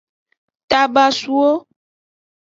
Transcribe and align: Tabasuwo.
Tabasuwo. 0.69 1.49